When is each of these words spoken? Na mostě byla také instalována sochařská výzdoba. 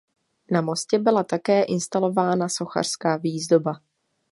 Na 0.51 0.61
mostě 0.61 0.99
byla 0.99 1.23
také 1.23 1.63
instalována 1.63 2.49
sochařská 2.49 3.17
výzdoba. 3.17 3.81